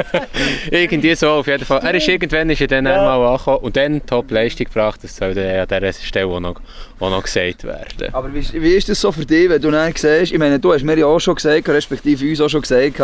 [0.70, 1.80] irgendwie so auf jeden Fall.
[1.82, 3.02] Er ist irgendwann ist er dann Ja.
[3.02, 6.60] mal angekommen und dann Top-Leistung gebracht, das soll dann an dieser Stelle auch noch,
[7.00, 8.12] auch noch gesagt werden.
[8.12, 10.72] Aber wie, wie ist das so für dich, wenn du dann siehst, ich meine, du
[10.72, 13.00] hast mir ja auch schon gesagt, respektive uns auch schon gesagt,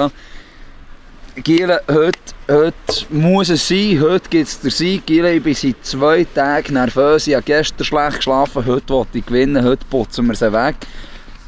[1.45, 2.19] Giele, heute,
[2.51, 2.75] heute
[3.11, 5.07] muss es sein, heute gibt es den Sieg.
[5.07, 9.27] Giele, ich bin seit zwei Tagen nervös, ich habe gestern schlecht geschlafen, heute wollte ich
[9.27, 10.75] gewinnen, heute putzen wir sie weg.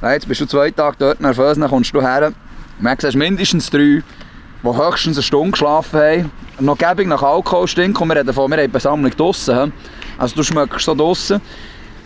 [0.02, 2.32] Ja, Jetzt bist du zwei Tage dort nervös, dann kommst du her.
[2.78, 4.02] Man siehst mindestens drei,
[4.62, 6.32] die höchstens eine Stunde geschlafen haben.
[6.58, 9.74] Noch gäbig nach Alkohol stinkt, wir reden davon, wir haben die Besammlung draussen.
[10.16, 11.42] Also du schmeckst so draussen.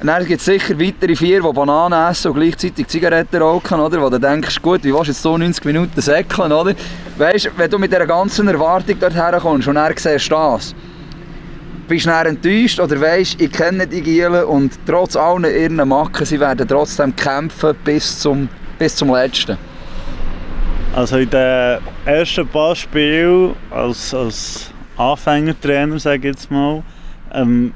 [0.02, 4.02] Dann gibt es sicher weitere vier, die Bananen essen und gleichzeitig Zigaretten rauchen, oder?
[4.02, 6.74] Wo du denkst, gut, wie willst du jetzt so 90 Minuten säckeln, oder?
[7.16, 10.74] Weißt wenn du mit dieser ganzen Erwartung dort herkommst und dann siehst das,
[11.86, 16.26] bist du dann enttäuscht oder weisst, ich kenne die Gielen und trotz allen ihren Macken,
[16.26, 19.56] sie werden trotzdem kämpfen bis zum, bis zum Letzten.
[20.94, 26.82] Also in den ersten paar Spielen als, als Anfängertrainer, sage ich jetzt mal,
[27.32, 27.74] ähm,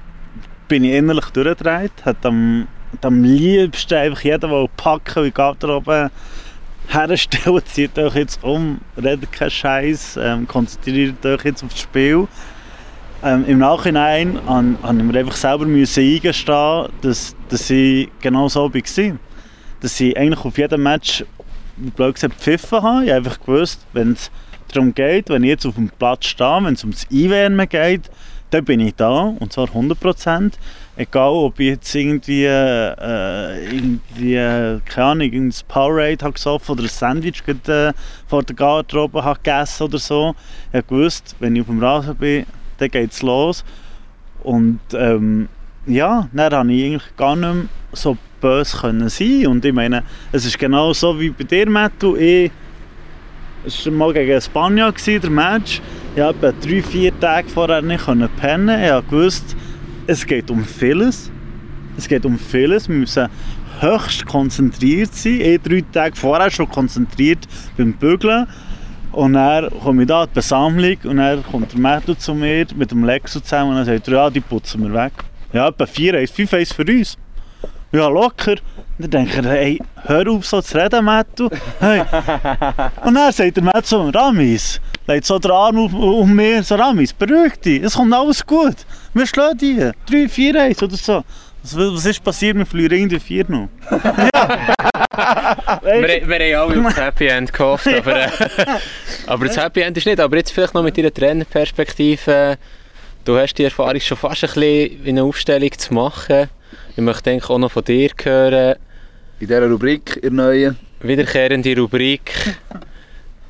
[0.68, 1.92] bin ich innerlich durchgedreht.
[2.04, 2.68] Hat am,
[3.02, 6.10] am liebsten einfach jeden will packen, wie geht er oben
[6.88, 12.28] herstellen, zieht euch jetzt um, redet keinen Scheiß, ähm, konzentriert euch jetzt auf das Spiel.
[13.20, 19.18] Ähm, Im Nachhinein habe ich mir einfach selber eingestehen, dass, dass ich genau so war.
[19.80, 21.24] Dass ich eigentlich auf jedem Match
[21.76, 23.04] blöd gesagt gepfiffen habe.
[23.04, 24.30] Ich habe einfach gewusst, wenn es
[24.72, 28.10] darum geht, wenn ich jetzt auf dem Platz stehe, wenn es ums Einwärmen geht,
[28.50, 30.52] dann bin ich da und zwar 100%.
[30.96, 36.82] Egal, ob ich jetzt irgendwie, äh, irgendwie äh, keine Ahnung, ein Powerade habe gesoffen oder
[36.82, 37.92] ein Sandwich gerade, äh,
[38.28, 40.34] vor der Garderobe habe gegessen oder so.
[40.70, 42.46] Ich habe gewusst, wenn ich auf dem Rasen bin,
[42.78, 43.64] dann geht es los.
[44.42, 45.48] Und ähm,
[45.86, 50.04] ja, dann habe ich eigentlich gar nicht mehr so böse können sein Und ich meine,
[50.32, 52.16] es ist genau so wie bei dir, Mattu.
[52.16, 52.50] Ich,
[53.66, 55.80] es war mal gegen Spanien, der Match.
[56.14, 58.06] Ich habe drei, vier Tage vorher nicht
[58.40, 58.82] pennen.
[58.82, 59.56] Ich gewusst,
[60.06, 61.30] es geht um vieles.
[61.96, 62.88] Es geht um vieles.
[62.88, 63.28] Wir müssen
[63.80, 65.40] höchst konzentriert sein.
[65.40, 68.46] Ich drei Tage vorher schon konzentriert beim Bügeln.
[69.18, 72.64] Und dann komme ich da in die Besammlung und dann kommt der Mattu zu mir
[72.76, 75.12] mit dem Lexo zusammen und dann sagt er, ja, die putzen wir weg.
[75.52, 77.18] Ja, etwa 4 1, 5 1 für uns.
[77.90, 78.52] Ja, locker.
[78.52, 81.48] Und dann denke ich, hey, hör auf so zu reden, Mattu.
[81.80, 82.04] Hey.
[83.04, 86.76] Und dann sagt der Mattu so, Ramis, legt so den Arm auf, um mir, so
[86.76, 88.76] Ramis, beruhig dich, es kommt alles gut.
[89.14, 91.24] Wir schlagen die, 3, 4 1 oder so.
[91.74, 92.56] Was, was ist passiert?
[92.56, 93.68] Wir verlieren irgendwie 4 noch.
[93.90, 94.78] ja.
[95.82, 98.30] Wir, wir haben alle auf das Happy End gehofft, aber, äh,
[99.26, 100.20] aber das Happy End ist nicht.
[100.20, 102.56] Aber jetzt vielleicht noch mit deiner Trainerperspektive.
[103.24, 106.48] Du hast die Erfahrung schon fast ein bisschen in eine Aufstellung zu machen.
[106.96, 108.76] Ich möchte eigentlich auch noch von dir hören.
[109.40, 110.78] In dieser Rubrik, in der neuen.
[111.00, 112.32] Wiederkehrende Rubrik.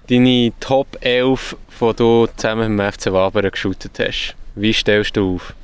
[0.09, 4.35] Deine Top 11, die du zusammen mit dem FC Wabern geshootet hast.
[4.55, 5.55] Wie stellst du auf?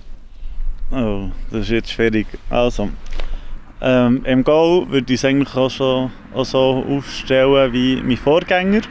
[0.91, 2.27] Oh, das ist jetzt schwierig.
[2.51, 2.91] Also,
[3.81, 8.83] ähm, im Goal würde ich es eigentlich auch, schon, auch so aufstellen wie mein Vorgänger.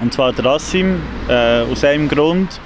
[0.00, 2.60] Und zwar der Rassim, äh, aus einem Grund.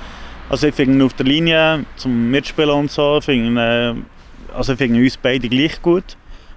[0.49, 5.01] Also ich finde auf der Linie zum Mitspielen und so, finde, äh, also ich finde
[5.01, 6.17] uns beide gleich gut.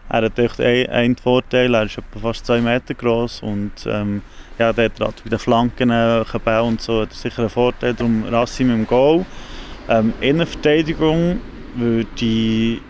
[0.09, 4.21] Er hat echt einen, Vorteil, er ist etwa fast zwei Meter groß und ähm,
[4.57, 7.93] ja, der hat bei den Flanken äh, Bau und so hat er sicher einen Vorteil,
[7.93, 9.25] darum Rassim im Goal.
[9.89, 11.39] Ähm, Innenverteidigung
[11.77, 12.81] würde ich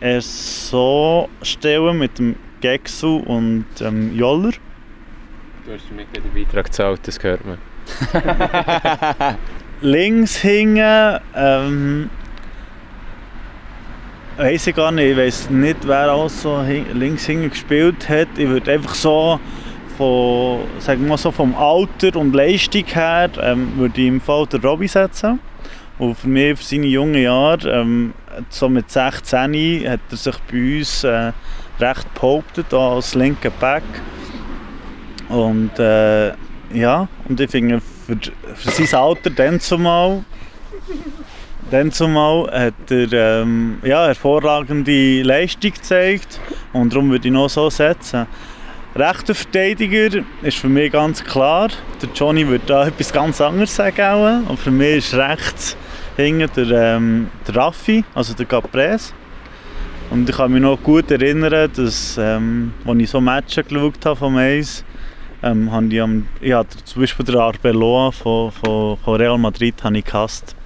[0.00, 4.52] erst so stellen mit dem Gexu und ähm, Joller.
[5.64, 7.58] Du hast mir den Beitrag gezahlt, das hört man.
[9.80, 12.10] Links hinten, ähm,
[14.36, 18.28] weiß ich gar nicht, ich weiß nicht, wer auch so links hinten gespielt hat.
[18.36, 19.38] Ich würde einfach so
[19.96, 24.60] von, sagen wir so vom Alter und Leistung her, ähm, würde ich im Fall den
[24.60, 25.40] Robby setzen.
[25.98, 28.14] Und für mich, für seine jungen Jahre, ähm,
[28.48, 31.32] so mit 16 hat er sich bei uns äh,
[31.80, 33.82] recht behauptet als linker Back.
[35.28, 36.32] Und äh,
[36.72, 38.16] ja, und ich finde, für,
[38.54, 40.24] für sein Alter dann zumal,
[41.70, 46.40] dann zumal hat er ähm, ja, hervorragende Leistung gezeigt
[46.72, 48.26] und darum würde ich noch so setzen.
[48.96, 51.68] Rechter Verteidiger ist für mich ganz klar.
[52.02, 54.00] Der Johnny würde da etwas ganz anderes sagen.
[54.00, 54.50] Auch.
[54.50, 55.76] Und für mich ist rechts
[56.18, 59.12] hinten der, ähm, der Raffi, also der Caprese.
[60.10, 64.16] Und ich kann mich noch gut erinnern, dass, ähm, als ich so Matches geschaut habe
[64.16, 64.84] vom Eis,
[65.42, 69.74] ähm, habe ich, am, ich habe zum Beispiel den Arbeloa von, von, von Real Madrid
[69.84, 70.56] habe ich gehasst.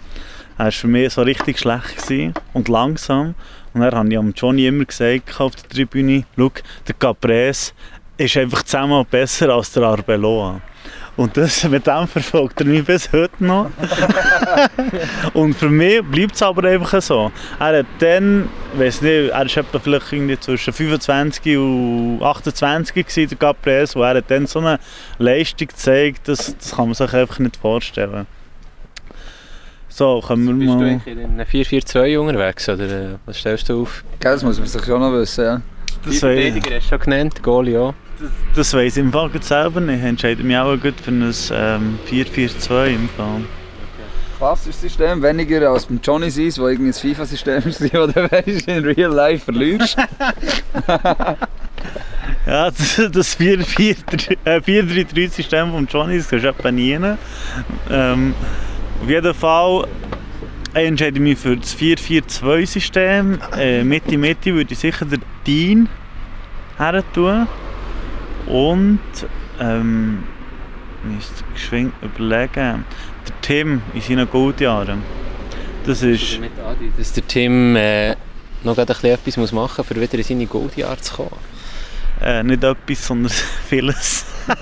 [0.56, 3.34] Er war für mich so richtig schlecht und langsam.
[3.74, 6.52] Und dann habe ich am Johnny immer gesagt auf der Tribüne, schau,
[6.86, 7.72] der Caprese
[8.16, 10.60] ist einfach zehnmal besser als der Arbeloa.
[11.14, 13.70] Und das, mit dem verfolgt er mich bis heute noch.
[15.34, 17.30] und für mich bleibt es aber einfach so.
[17.58, 23.28] Er hat dann, weiß nicht, er ist etwa vielleicht irgendwie zwischen 25 und 28 gewesen,
[23.28, 24.78] der Caprese, wo er hat dann so eine
[25.18, 28.26] Leistung gezeigt, das, das kann man sich einfach nicht vorstellen.
[29.90, 30.88] So, können wir Bist du mal...
[30.88, 34.02] eigentlich in einem 4-4-2 unterwegs, oder äh, was stellst du auf?
[34.20, 35.44] Das muss man sich schon noch wissen.
[35.44, 35.62] Ja.
[36.06, 37.94] Die Verteidiger hast du schon genannt, Goalie auch.
[38.54, 40.00] Das weiss ich im Fall selber nicht.
[40.00, 43.40] Ich entscheide mich auch gut für ein ähm, 4-4-2 im Fall.
[44.38, 48.68] Klassisches System, weniger als beim Johnny Seas, wo irgendwie ein FIFA-System ist, wo du weißt,
[48.68, 49.96] in Real Life verlierst.
[52.44, 56.98] Ja, das, das 4-3-3-System von Johnny, das ist etwa nie.
[57.88, 58.34] Ähm,
[59.00, 59.86] auf jeden Fall
[60.74, 63.38] ich entscheide ich mich für das 4-4-2-System.
[63.58, 65.88] Äh, Mitte Mitte würde ich sicher den Dean
[66.78, 67.46] her tun.
[68.52, 69.00] Und
[69.60, 70.24] ähm,
[71.04, 72.84] müsste geschwind überlegen.
[73.26, 75.02] Der Tim in seinen Goldjahren.
[75.86, 76.38] Das ist.
[76.38, 78.14] Mit Adi, dass der Tim äh,
[78.62, 81.30] noch ein bisschen etwas muss machen muss, um wieder in seine Goldjahre zu kommen.
[82.20, 83.32] Äh, nicht etwas, sondern
[83.68, 84.26] vieles.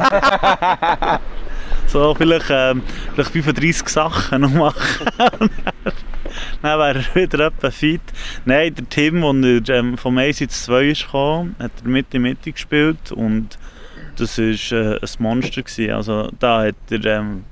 [1.88, 2.83] so, vielleicht, ähm,
[3.14, 5.09] vielleicht 35 Sachen noch machen.
[6.62, 8.03] Dann wäre er wieder etwa fit.
[8.44, 12.20] Nein, der Tim, als er ähm, vom 1 ins 2 ist gekommen, hat er Mitte
[12.20, 13.59] Mitte gespielt und
[14.21, 15.63] das war äh, ein Monster.
[15.63, 15.91] Gewesen.
[15.93, 17.45] Also, da hat er ähm,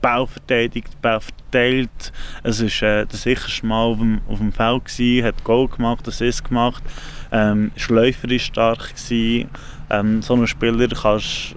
[0.00, 2.12] Ball verteidigt, Ball verteilt.
[2.42, 6.06] Es war äh, der sicherste Mal auf dem, auf dem Feld, gewesen, hat Goal gemacht,
[6.08, 6.82] Assist gemacht.
[7.30, 8.94] Ähm, Schläufer war stark.
[8.94, 9.48] Gewesen.
[9.90, 11.54] Ähm, so einen Spieler kannst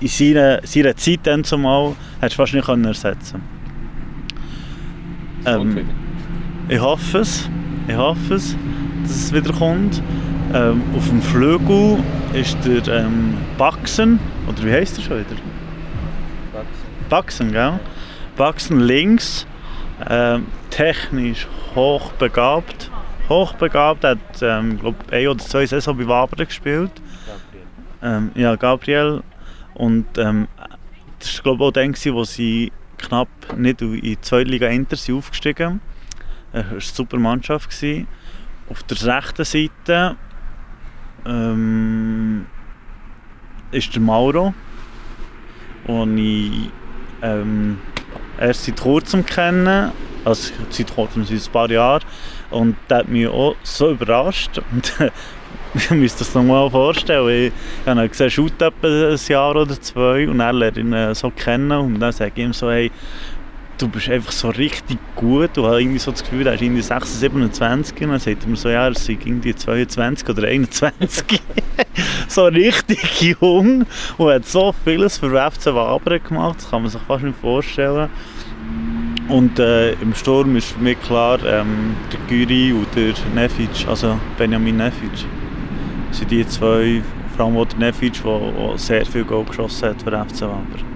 [0.00, 3.42] in seiner, seiner Zeit dann zumal hättest du fast nicht können ersetzen
[5.44, 5.86] ähm,
[6.68, 7.48] Ich hoffe es.
[7.88, 8.56] Ich hoffe es,
[9.02, 10.02] dass es wieder kommt.
[10.54, 11.98] Ähm, auf dem Flügel
[12.36, 15.40] ist der ähm, Baxen, oder wie heisst er schon wieder?
[17.08, 17.80] Baxen, gell?
[18.36, 19.46] Baxen links,
[20.06, 22.90] ähm, technisch hochbegabt.
[23.30, 26.90] Hochbegabt, hat ähm, glaub, ein oder zwei Saison bei Wabern gespielt.
[28.02, 29.22] Ähm, ja, Gabriel.
[29.72, 30.46] Und ähm,
[31.18, 34.96] das war glaube ich auch gewesen, wo sie knapp nicht in die zweite Liga Inter
[34.96, 35.80] sind aufgestiegen
[36.52, 37.70] Es war eine super Mannschaft.
[37.70, 38.06] Gewesen.
[38.68, 40.16] Auf der rechten Seite
[41.26, 42.46] ähm,
[43.72, 44.54] ist der Mauro,
[45.86, 46.70] den ich
[47.22, 47.78] ähm,
[48.40, 49.92] erst seit kurzem kenne,
[50.24, 52.02] also seit kurzem, seit ein paar Jahren.
[52.50, 54.60] Und der hat mich auch so überrascht.
[54.72, 54.92] Und
[55.74, 57.52] ich müsste das nochmal vorstellen.
[57.84, 61.30] Ich habe ihn gesehen, shoot etwa ein Jahr oder zwei und lerne ich ihn so
[61.30, 62.90] kennen und dann sage ich ihm so, hey,
[63.78, 65.50] du bist einfach so richtig gut.
[65.54, 68.56] Du hast irgendwie so das Gefühl, er ist irgendwie 26, 27 und dann sagt mir
[68.56, 71.42] so, ja, er sei irgendwie 22 oder 21.
[72.28, 73.86] so richtig jung
[74.18, 78.08] und hat so vieles für FC Wabern gemacht, das kann man sich fast nicht vorstellen.
[79.28, 84.18] Und äh, im Sturm ist für mich klar, ähm, der Gyri und der Nefic, also
[84.38, 85.26] Benjamin Nefic,
[86.12, 87.02] sind die zwei,
[87.36, 90.95] vor allem der Nefic, der sehr viel Goal geschossen hat für FC Wabern.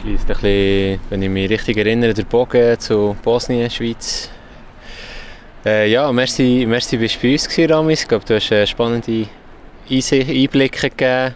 [0.00, 4.30] Schließt ein bisschen, wenn ich mich richtig erinnere, der Bogen zu Bosnien, Schweiz.
[5.64, 8.02] Äh, ja, merci, merci bist du bei uns gewesen, Ramis.
[8.02, 9.26] Ich glaube, du hast äh, spannende
[9.90, 11.34] Einblicke gegeben.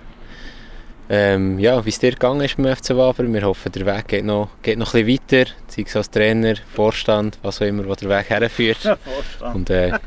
[1.11, 3.33] Ähm, ja, wie es dir gegangen ist beim FC Waber.
[3.33, 5.51] Wir hoffen, der Weg geht noch, geht noch ein bisschen weiter.
[5.69, 8.79] Sei es als Trainer, Vorstand, was auch immer, wo der Weg herführt.
[8.83, 9.55] Vorstand.
[9.55, 9.93] Und äh,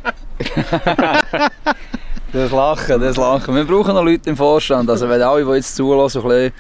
[2.34, 3.54] Das Lachen, das Lachen.
[3.56, 4.90] Wir brauchen noch Leute im Vorstand.
[4.90, 6.54] Also wenn alle, die jetzt zulassen, ein bisschen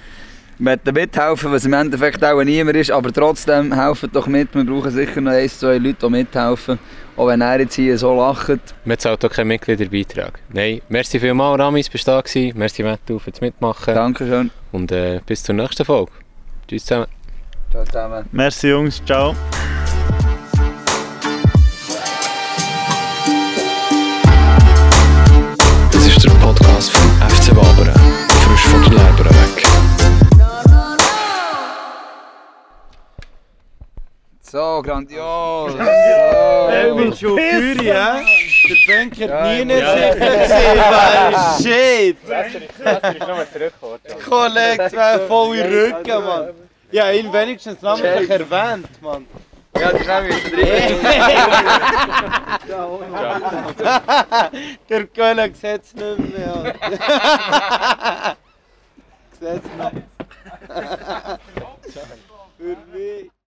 [0.62, 4.54] möchten mithelfen, was im Endeffekt auch niemand ist, aber trotzdem helfen doch mit.
[4.54, 6.80] Wir brauchen sicher noch ein, zwei Leute, die mithelfen.
[7.18, 8.60] Auch wenn er jetzt hier so lacht.
[8.86, 10.40] man zahlt auch keinen Mitgliederbeitrag.
[10.54, 12.58] Nein, merci vielmals, Ramis, bist du da gewesen.
[12.58, 13.94] Merci, Mattu, fürs Mitmachen.
[13.94, 14.50] Dankeschön.
[14.72, 16.12] Und äh, bis zur nächsten Folge.
[16.68, 17.08] Tschüss zusammen.
[17.70, 18.26] Ciao zusammen.
[18.32, 19.36] Merci Jungs, ciao.
[34.52, 35.74] So, grandios.
[36.70, 37.16] Elvin So.
[37.30, 38.26] Schukuri, hä?
[38.68, 42.18] Der Banker Ja, nie ich nicht muss- sicher gesehen, Shit!
[44.30, 46.50] Kollege, zwei volle Rücken, Mann.
[46.92, 49.26] Ja, ihn wenigstens namentlich erwähnt, Mann.
[49.80, 51.00] Ja, die schnell müssen drin.
[54.90, 56.76] Der Kölner sieht es nicht mehr.
[59.40, 60.06] Sieht es nicht.
[62.58, 63.32] Für mich.